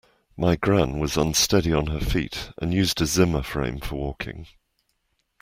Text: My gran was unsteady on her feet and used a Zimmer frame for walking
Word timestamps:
My 0.35 0.55
gran 0.55 0.97
was 0.97 1.15
unsteady 1.15 1.71
on 1.71 1.85
her 1.85 1.99
feet 1.99 2.49
and 2.59 2.73
used 2.73 2.99
a 3.01 3.05
Zimmer 3.05 3.43
frame 3.43 3.79
for 3.79 3.97
walking 3.97 4.47